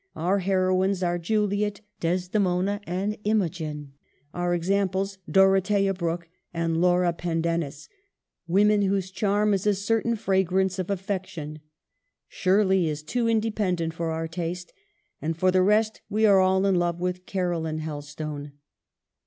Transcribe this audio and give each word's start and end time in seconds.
Our 0.15 0.39
heroines 0.39 1.03
are 1.03 1.19
Juliet, 1.19 1.81
Desdemona, 1.99 2.81
and 2.87 3.19
Imogen, 3.23 3.93
our 4.33 4.55
examples 4.55 5.19
Dorothea 5.29 5.93
Brooke 5.93 6.27
and 6.51 6.81
Laura 6.81 7.13
Pen 7.13 7.39
dennis, 7.43 7.87
women 8.47 8.81
whose 8.81 9.11
charm 9.11 9.53
is 9.53 9.67
a 9.67 9.75
certain 9.75 10.15
fra 10.15 10.41
grance 10.43 10.79
of 10.79 10.89
affection. 10.89 11.59
Shirley 12.27 12.89
is 12.89 13.03
too 13.03 13.27
independent 13.29 13.93
for 13.93 14.09
our 14.09 14.27
taste; 14.27 14.73
and, 15.21 15.37
for 15.37 15.51
the 15.51 15.61
rest, 15.61 16.01
we 16.09 16.25
are 16.25 16.39
all 16.39 16.65
in 16.65 16.79
love 16.79 16.97
wjth 16.97 17.27
Caroline 17.27 17.77
Helstone. 17.81 18.53